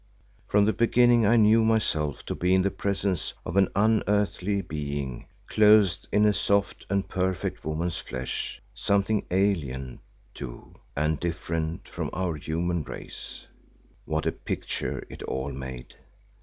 [0.47, 5.27] From the beginning I knew myself to be in the presence of an unearthly being
[5.45, 9.99] clothed in soft and perfect woman's flesh, something alien,
[10.33, 13.45] too, and different from our human race.
[14.05, 15.93] What a picture it all made!